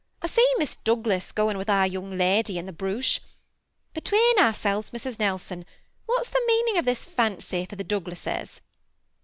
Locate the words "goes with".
1.31-1.67